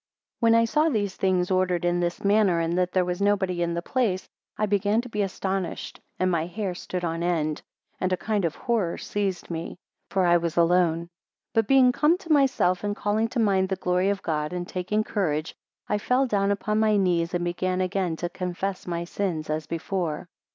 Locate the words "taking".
14.67-15.03